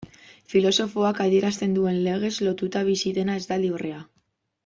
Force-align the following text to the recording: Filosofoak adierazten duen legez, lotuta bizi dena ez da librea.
Filosofoak 0.53 1.19
adierazten 1.25 1.75
duen 1.77 2.01
legez, 2.07 2.33
lotuta 2.47 2.83
bizi 2.91 3.13
dena 3.19 3.37
ez 3.43 3.45
da 3.53 3.61
librea. 3.67 4.01